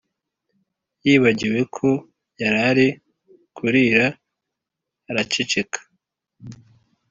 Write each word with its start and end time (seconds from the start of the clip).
Yibagiwe 1.05 1.59
ko 1.75 1.89
yarari 2.41 2.87
kurira 3.55 4.05
araceceka 5.09 5.79